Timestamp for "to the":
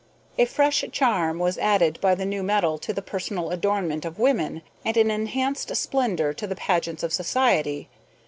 2.79-3.03, 6.33-6.55